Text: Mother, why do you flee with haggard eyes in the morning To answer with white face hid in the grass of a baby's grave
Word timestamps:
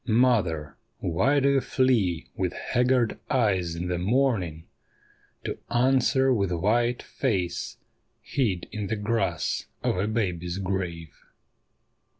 Mother, 0.07 0.77
why 0.97 1.39
do 1.39 1.47
you 1.49 1.61
flee 1.61 2.25
with 2.35 2.53
haggard 2.53 3.19
eyes 3.29 3.75
in 3.75 3.87
the 3.87 3.99
morning 3.99 4.63
To 5.43 5.59
answer 5.69 6.33
with 6.33 6.51
white 6.51 7.03
face 7.03 7.77
hid 8.19 8.67
in 8.71 8.87
the 8.87 8.95
grass 8.95 9.67
of 9.83 9.97
a 9.97 10.07
baby's 10.07 10.57
grave 10.57 11.13